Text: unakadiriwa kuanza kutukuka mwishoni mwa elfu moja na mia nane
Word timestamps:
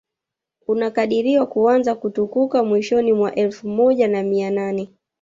unakadiriwa 0.67 1.45
kuanza 1.45 1.95
kutukuka 1.95 2.63
mwishoni 2.63 3.13
mwa 3.13 3.35
elfu 3.35 3.67
moja 3.69 4.07
na 4.07 4.23
mia 4.23 4.51
nane 4.51 4.89